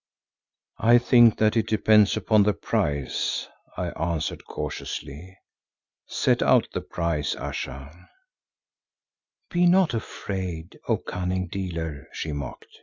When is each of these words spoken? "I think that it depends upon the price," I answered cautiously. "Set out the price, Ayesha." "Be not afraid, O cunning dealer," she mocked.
"I 0.79 0.97
think 0.97 1.37
that 1.37 1.55
it 1.55 1.67
depends 1.67 2.17
upon 2.17 2.41
the 2.41 2.55
price," 2.55 3.47
I 3.77 3.89
answered 3.89 4.45
cautiously. 4.47 5.37
"Set 6.07 6.41
out 6.41 6.67
the 6.73 6.81
price, 6.81 7.35
Ayesha." 7.35 8.09
"Be 9.51 9.67
not 9.67 9.93
afraid, 9.93 10.79
O 10.87 10.97
cunning 10.97 11.47
dealer," 11.49 12.07
she 12.13 12.31
mocked. 12.31 12.79